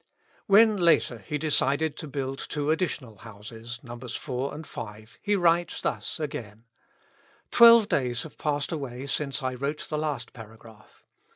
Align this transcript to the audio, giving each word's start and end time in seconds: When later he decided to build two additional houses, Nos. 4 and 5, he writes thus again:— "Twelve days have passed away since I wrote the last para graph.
When 0.47 0.77
later 0.77 1.19
he 1.19 1.37
decided 1.37 1.95
to 1.97 2.07
build 2.07 2.39
two 2.39 2.71
additional 2.71 3.17
houses, 3.17 3.79
Nos. 3.83 4.15
4 4.15 4.51
and 4.55 4.65
5, 4.65 5.19
he 5.21 5.35
writes 5.35 5.79
thus 5.79 6.19
again:— 6.19 6.63
"Twelve 7.51 7.87
days 7.87 8.23
have 8.23 8.39
passed 8.39 8.71
away 8.71 9.05
since 9.05 9.43
I 9.43 9.53
wrote 9.53 9.87
the 9.89 9.99
last 9.99 10.33
para 10.33 10.57
graph. 10.57 11.03